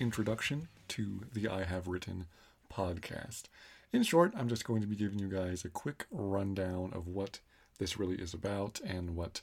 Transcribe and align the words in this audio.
introduction 0.00 0.66
to 0.88 1.20
the 1.32 1.46
I 1.46 1.62
Have 1.62 1.86
Written 1.86 2.26
podcast. 2.68 3.44
In 3.92 4.02
short, 4.02 4.32
I'm 4.36 4.48
just 4.48 4.64
going 4.64 4.80
to 4.80 4.88
be 4.88 4.96
giving 4.96 5.20
you 5.20 5.28
guys 5.28 5.64
a 5.64 5.68
quick 5.68 6.06
rundown 6.10 6.92
of 6.92 7.06
what 7.06 7.38
this 7.78 8.00
really 8.00 8.16
is 8.16 8.34
about 8.34 8.80
and 8.84 9.14
what 9.14 9.42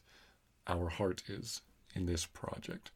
our 0.68 0.90
heart 0.90 1.24
is 1.30 1.62
in 1.96 2.08
this 2.08 2.26
project. 2.26 2.92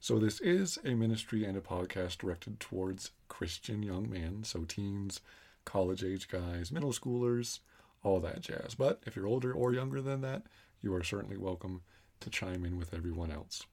So, 0.00 0.18
this 0.18 0.40
is 0.40 0.80
a 0.84 0.94
ministry 0.94 1.44
and 1.44 1.56
a 1.56 1.60
podcast 1.60 2.18
directed 2.18 2.58
towards 2.58 3.12
Christian 3.28 3.84
young 3.84 4.10
men, 4.10 4.42
so 4.42 4.64
teens, 4.64 5.20
college 5.64 6.02
age 6.02 6.26
guys, 6.26 6.72
middle 6.72 6.92
schoolers, 6.92 7.60
all 8.02 8.18
that 8.18 8.40
jazz. 8.40 8.74
But 8.74 9.00
if 9.06 9.14
you're 9.14 9.28
older 9.28 9.52
or 9.52 9.72
younger 9.72 10.02
than 10.02 10.22
that, 10.22 10.42
you 10.80 10.92
are 10.92 11.04
certainly 11.04 11.36
welcome 11.36 11.82
to 12.18 12.30
chime 12.30 12.64
in 12.64 12.76
with 12.76 12.92
everyone 12.92 13.30
else. 13.30 13.64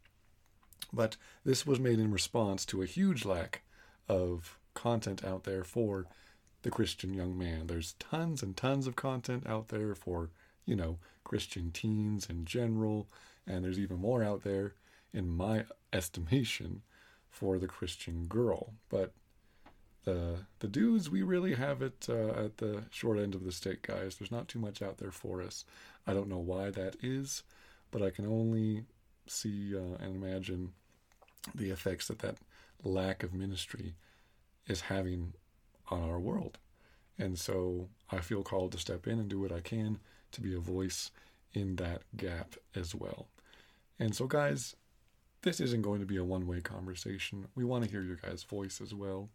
But 0.92 1.18
this 1.44 1.66
was 1.66 1.80
made 1.80 2.00
in 2.00 2.12
response 2.12 2.66
to 2.66 2.82
a 2.82 2.88
huge 2.88 3.26
lack 3.26 3.62
of 4.08 4.58
content 4.74 5.24
out 5.24 5.44
there 5.44 5.64
for 5.64 6.08
the 6.62 6.72
Christian 6.72 7.14
young 7.14 7.38
man. 7.38 7.68
There's 7.68 7.94
tons 8.00 8.44
and 8.44 8.56
tons 8.56 8.88
of 8.88 8.96
content 8.96 9.46
out 9.48 9.70
there 9.70 9.96
for, 9.96 10.30
you 10.66 10.76
know, 10.76 10.98
Christian 11.24 11.72
teens 11.72 12.28
in 12.30 12.46
general, 12.46 13.08
and 13.46 13.64
there's 13.64 13.80
even 13.80 13.98
more 13.98 14.24
out 14.24 14.44
there, 14.44 14.74
in 15.14 15.30
my 15.30 15.66
estimation, 15.94 16.82
for 17.30 17.58
the 17.58 17.68
Christian 17.68 18.26
girl. 18.28 18.74
But 18.90 19.14
the 20.06 20.46
the 20.60 20.68
dudes, 20.68 21.10
we 21.10 21.22
really 21.22 21.54
have 21.56 21.82
it 21.82 22.08
uh, 22.10 22.30
at 22.46 22.58
the 22.58 22.84
short 22.90 23.20
end 23.20 23.36
of 23.36 23.44
the 23.44 23.52
stick, 23.52 23.84
guys. 23.84 24.16
There's 24.16 24.32
not 24.32 24.48
too 24.48 24.60
much 24.60 24.82
out 24.82 24.98
there 24.98 25.12
for 25.12 25.42
us. 25.42 25.66
I 26.08 26.14
don't 26.14 26.30
know 26.30 26.40
why 26.40 26.72
that 26.72 26.96
is, 27.02 27.44
but 27.92 28.02
I 28.02 28.10
can 28.10 28.26
only 28.26 28.86
see 29.30 29.76
uh, 29.76 30.04
and 30.04 30.16
imagine 30.16 30.74
the 31.56 31.72
effects 31.72 32.08
that 32.08 32.20
that 32.20 32.38
lack 32.84 33.24
of 33.24 33.34
ministry 33.34 33.96
is 34.68 34.82
having 34.82 35.34
on 35.90 36.04
our 36.04 36.20
world. 36.20 36.58
And 37.18 37.38
so 37.38 37.90
I 38.12 38.20
feel 38.20 38.44
called 38.44 38.72
to 38.72 38.78
step 38.78 39.08
in 39.08 39.20
and 39.20 39.28
do 39.28 39.40
what 39.40 39.52
I 39.52 39.60
can 39.60 40.00
to 40.32 40.42
be 40.42 40.56
a 40.56 40.60
voice 40.60 41.12
in 41.54 41.76
that 41.78 42.04
gap 42.16 42.56
as 42.76 42.96
well. 42.96 43.28
And 44.00 44.16
so, 44.16 44.28
guys, 44.28 44.76
this 45.42 45.60
isn't 45.60 45.82
going 45.82 46.00
to 46.00 46.06
be 46.06 46.18
a 46.18 46.24
one 46.24 46.48
way 46.48 46.62
conversation. 46.62 47.48
We 47.56 47.66
want 47.66 47.84
to 47.84 47.90
hear 47.90 48.04
your 48.04 48.16
guys' 48.16 48.44
voice 48.44 48.80
as 48.80 48.94
well, 48.94 49.30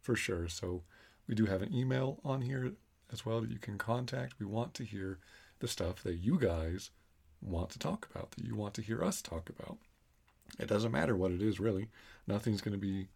for 0.00 0.14
sure. 0.14 0.48
So, 0.48 0.82
we 1.26 1.34
do 1.34 1.46
have 1.46 1.62
an 1.62 1.72
email 1.74 2.18
on 2.24 2.42
here 2.42 2.72
as 3.12 3.24
well 3.24 3.40
that 3.40 3.50
you 3.50 3.58
can 3.58 3.78
contact. 3.78 4.34
We 4.38 4.46
want 4.46 4.74
to 4.74 4.84
hear 4.84 5.18
the 5.60 5.68
stuff 5.68 6.02
that 6.02 6.16
you 6.16 6.38
guys 6.38 6.90
want 7.42 7.70
to 7.70 7.78
talk 7.78 8.08
about, 8.10 8.32
that 8.32 8.44
you 8.44 8.54
want 8.54 8.74
to 8.74 8.82
hear 8.82 9.02
us 9.02 9.22
talk 9.22 9.48
about. 9.48 9.78
It 10.58 10.68
doesn't 10.68 10.92
matter 10.92 11.16
what 11.16 11.30
it 11.30 11.42
is, 11.42 11.60
really. 11.60 11.88
Nothing's 12.26 12.60
going 12.60 12.72
to 12.72 12.78
be 12.78 13.08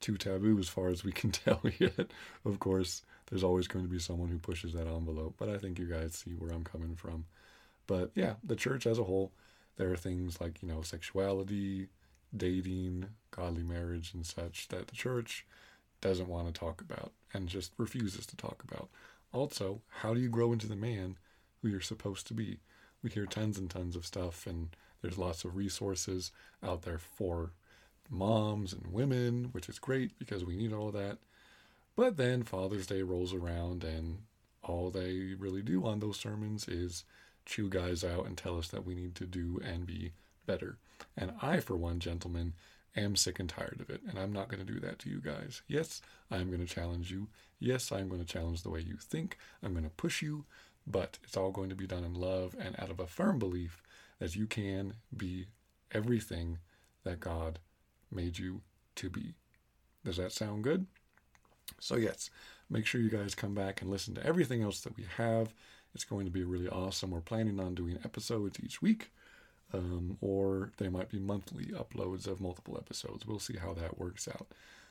too 0.00 0.16
taboo 0.16 0.58
as 0.58 0.68
far 0.68 0.88
as 0.88 1.04
we 1.04 1.12
can 1.12 1.30
tell 1.30 1.60
yet. 1.78 2.10
Of 2.44 2.58
course, 2.58 3.02
there's 3.28 3.44
always 3.44 3.68
going 3.68 3.84
to 3.84 3.90
be 3.90 3.98
someone 3.98 4.28
who 4.28 4.38
pushes 4.38 4.72
that 4.72 4.86
envelope, 4.86 5.34
but 5.38 5.48
I 5.48 5.58
think 5.58 5.78
you 5.78 5.86
guys 5.86 6.14
see 6.14 6.32
where 6.32 6.50
I'm 6.50 6.64
coming 6.64 6.96
from. 6.96 7.26
But 7.86 8.10
yeah, 8.14 8.34
the 8.42 8.56
church 8.56 8.86
as 8.86 8.98
a 8.98 9.04
whole, 9.04 9.32
there 9.76 9.92
are 9.92 9.96
things 9.96 10.40
like, 10.40 10.62
you 10.62 10.68
know, 10.68 10.82
sexuality, 10.82 11.88
dating, 12.36 13.06
godly 13.30 13.62
marriage, 13.62 14.12
and 14.14 14.24
such 14.24 14.68
that 14.68 14.88
the 14.88 14.96
church 14.96 15.46
doesn't 16.00 16.28
want 16.28 16.46
to 16.46 16.58
talk 16.58 16.80
about 16.80 17.12
and 17.34 17.48
just 17.48 17.72
refuses 17.76 18.26
to 18.26 18.36
talk 18.36 18.62
about. 18.68 18.88
Also, 19.32 19.80
how 19.88 20.14
do 20.14 20.20
you 20.20 20.28
grow 20.28 20.52
into 20.52 20.66
the 20.66 20.76
man 20.76 21.16
who 21.60 21.68
you're 21.68 21.80
supposed 21.80 22.26
to 22.26 22.34
be? 22.34 22.58
We 23.02 23.10
hear 23.10 23.26
tons 23.26 23.58
and 23.58 23.70
tons 23.70 23.96
of 23.96 24.06
stuff, 24.06 24.46
and 24.46 24.70
there's 25.00 25.18
lots 25.18 25.44
of 25.44 25.56
resources 25.56 26.32
out 26.62 26.82
there 26.82 26.98
for 26.98 27.52
moms 28.08 28.72
and 28.72 28.92
women, 28.92 29.48
which 29.52 29.68
is 29.68 29.78
great 29.78 30.18
because 30.18 30.44
we 30.44 30.56
need 30.56 30.72
all 30.72 30.88
of 30.88 30.94
that. 30.94 31.18
But 31.96 32.16
then 32.16 32.42
Father's 32.42 32.86
Day 32.86 33.02
rolls 33.02 33.32
around, 33.32 33.84
and 33.84 34.18
all 34.62 34.90
they 34.90 35.34
really 35.38 35.62
do 35.62 35.86
on 35.86 36.00
those 36.00 36.18
sermons 36.18 36.68
is 36.68 37.04
chew 37.46 37.68
guys 37.68 38.04
out 38.04 38.26
and 38.26 38.36
tell 38.36 38.58
us 38.58 38.68
that 38.68 38.84
we 38.84 38.94
need 38.94 39.14
to 39.16 39.26
do 39.26 39.60
and 39.64 39.86
be 39.86 40.12
better. 40.46 40.78
And 41.16 41.32
I, 41.40 41.60
for 41.60 41.76
one, 41.76 42.00
gentlemen, 42.00 42.54
am 42.96 43.16
sick 43.16 43.38
and 43.38 43.48
tired 43.48 43.80
of 43.80 43.90
it, 43.90 44.00
and 44.08 44.18
I'm 44.18 44.32
not 44.32 44.48
going 44.48 44.64
to 44.64 44.72
do 44.72 44.80
that 44.80 44.98
to 45.00 45.10
you 45.10 45.20
guys. 45.20 45.62
Yes, 45.66 46.02
I'm 46.30 46.48
going 46.48 46.64
to 46.64 46.72
challenge 46.72 47.10
you. 47.10 47.28
Yes, 47.58 47.92
I'm 47.92 48.08
going 48.08 48.20
to 48.20 48.26
challenge 48.26 48.62
the 48.62 48.70
way 48.70 48.80
you 48.80 48.96
think. 48.96 49.38
I'm 49.62 49.72
going 49.72 49.84
to 49.84 49.90
push 49.90 50.22
you, 50.22 50.44
but 50.86 51.18
it's 51.24 51.36
all 51.36 51.50
going 51.50 51.68
to 51.70 51.76
be 51.76 51.86
done 51.86 52.04
in 52.04 52.14
love 52.14 52.54
and 52.58 52.78
out 52.78 52.90
of 52.90 53.00
a 53.00 53.06
firm 53.06 53.38
belief 53.38 53.82
that 54.18 54.36
you 54.36 54.46
can 54.46 54.94
be 55.16 55.46
everything 55.92 56.58
that 57.04 57.20
God 57.20 57.58
made 58.10 58.38
you 58.38 58.60
to 58.96 59.10
be. 59.10 59.34
Does 60.04 60.16
that 60.16 60.32
sound 60.32 60.64
good? 60.64 60.86
So, 61.78 61.96
yes, 61.96 62.30
make 62.68 62.86
sure 62.86 63.00
you 63.00 63.10
guys 63.10 63.34
come 63.34 63.54
back 63.54 63.80
and 63.80 63.90
listen 63.90 64.14
to 64.14 64.26
everything 64.26 64.62
else 64.62 64.80
that 64.80 64.96
we 64.96 65.04
have. 65.16 65.54
It's 65.94 66.04
going 66.04 66.24
to 66.24 66.30
be 66.30 66.44
really 66.44 66.68
awesome. 66.68 67.10
We're 67.10 67.20
planning 67.20 67.60
on 67.60 67.74
doing 67.74 67.98
episodes 68.04 68.58
each 68.62 68.80
week, 68.80 69.10
um, 69.72 70.16
or 70.20 70.72
they 70.78 70.88
might 70.88 71.10
be 71.10 71.18
monthly 71.18 71.66
uploads 71.66 72.26
of 72.26 72.40
multiple 72.40 72.76
episodes. 72.76 73.26
We'll 73.26 73.38
see 73.38 73.56
how 73.56 73.72
that 73.74 73.98
works 73.98 74.28
out. 74.28 74.48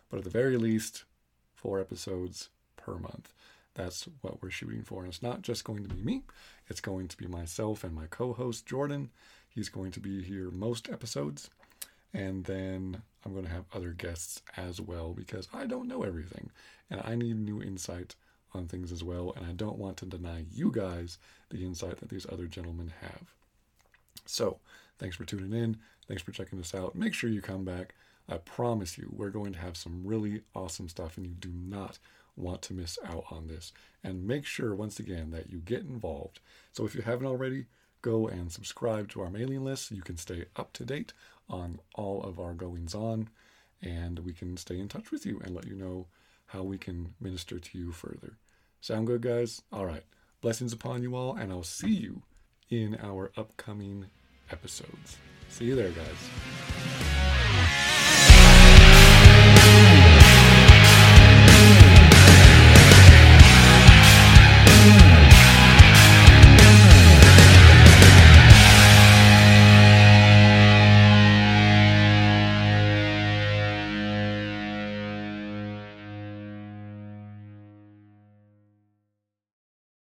But 0.09 0.17
at 0.17 0.23
the 0.23 0.29
very 0.29 0.57
least, 0.57 1.05
four 1.53 1.79
episodes 1.79 2.49
per 2.77 2.95
month. 2.95 3.33
That's 3.75 4.07
what 4.21 4.41
we're 4.41 4.49
shooting 4.49 4.83
for. 4.83 5.03
And 5.03 5.09
it's 5.11 5.21
not 5.21 5.41
just 5.41 5.63
going 5.63 5.83
to 5.83 5.93
be 5.93 6.01
me, 6.01 6.23
it's 6.67 6.81
going 6.81 7.07
to 7.07 7.17
be 7.17 7.27
myself 7.27 7.83
and 7.83 7.93
my 7.93 8.07
co 8.07 8.33
host, 8.33 8.65
Jordan. 8.65 9.09
He's 9.47 9.69
going 9.69 9.91
to 9.91 9.99
be 9.99 10.21
here 10.21 10.51
most 10.51 10.89
episodes. 10.89 11.49
And 12.13 12.45
then 12.45 13.01
I'm 13.23 13.33
going 13.33 13.45
to 13.45 13.51
have 13.51 13.65
other 13.73 13.91
guests 13.91 14.41
as 14.57 14.81
well 14.81 15.13
because 15.13 15.47
I 15.53 15.65
don't 15.65 15.87
know 15.87 16.03
everything 16.03 16.49
and 16.89 17.01
I 17.03 17.15
need 17.15 17.37
new 17.37 17.61
insight 17.61 18.15
on 18.53 18.67
things 18.67 18.91
as 18.91 19.03
well. 19.03 19.33
And 19.35 19.45
I 19.45 19.51
don't 19.51 19.77
want 19.77 19.97
to 19.97 20.05
deny 20.05 20.45
you 20.51 20.71
guys 20.71 21.19
the 21.49 21.63
insight 21.63 21.97
that 21.97 22.09
these 22.09 22.25
other 22.31 22.47
gentlemen 22.47 22.93
have. 23.01 23.33
So, 24.25 24.59
thanks 24.97 25.15
for 25.15 25.25
tuning 25.25 25.53
in. 25.53 25.77
Thanks 26.07 26.23
for 26.23 26.31
checking 26.31 26.59
us 26.59 26.73
out. 26.73 26.95
Make 26.95 27.13
sure 27.13 27.29
you 27.29 27.41
come 27.41 27.63
back. 27.63 27.93
I 28.29 28.37
promise 28.37 28.97
you, 28.97 29.09
we're 29.11 29.29
going 29.29 29.53
to 29.53 29.59
have 29.59 29.77
some 29.77 30.01
really 30.05 30.41
awesome 30.55 30.87
stuff, 30.89 31.17
and 31.17 31.25
you 31.25 31.33
do 31.33 31.51
not 31.51 31.99
want 32.35 32.61
to 32.63 32.73
miss 32.73 32.97
out 33.05 33.25
on 33.31 33.47
this. 33.47 33.73
And 34.03 34.27
make 34.27 34.45
sure, 34.45 34.75
once 34.75 34.99
again, 34.99 35.31
that 35.31 35.49
you 35.51 35.57
get 35.59 35.81
involved. 35.81 36.39
So, 36.71 36.85
if 36.85 36.95
you 36.95 37.01
haven't 37.01 37.27
already, 37.27 37.65
go 38.01 38.27
and 38.27 38.51
subscribe 38.51 39.09
to 39.09 39.21
our 39.21 39.29
mailing 39.29 39.63
list. 39.63 39.91
You 39.91 40.01
can 40.01 40.17
stay 40.17 40.45
up 40.55 40.73
to 40.73 40.85
date 40.85 41.13
on 41.49 41.79
all 41.95 42.21
of 42.23 42.39
our 42.39 42.53
goings 42.53 42.93
on, 42.93 43.29
and 43.81 44.19
we 44.19 44.33
can 44.33 44.57
stay 44.57 44.79
in 44.79 44.87
touch 44.87 45.11
with 45.11 45.25
you 45.25 45.41
and 45.43 45.55
let 45.55 45.67
you 45.67 45.75
know 45.75 46.07
how 46.47 46.63
we 46.63 46.77
can 46.77 47.13
minister 47.19 47.59
to 47.59 47.77
you 47.77 47.91
further. 47.91 48.37
Sound 48.81 49.07
good, 49.07 49.21
guys? 49.21 49.61
All 49.71 49.85
right. 49.85 50.03
Blessings 50.41 50.73
upon 50.73 51.03
you 51.03 51.15
all, 51.15 51.35
and 51.35 51.51
I'll 51.51 51.63
see 51.63 51.93
you 51.93 52.21
in 52.69 52.97
our 53.01 53.31
upcoming 53.35 54.05
episodes. 54.51 55.17
See 55.49 55.65
you 55.65 55.75
there, 55.75 55.91
guys. 55.91 56.78